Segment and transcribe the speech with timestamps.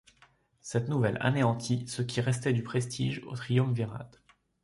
[0.61, 4.09] Cette nouvelle anéantit ce qui restait de prestige au triumvirat.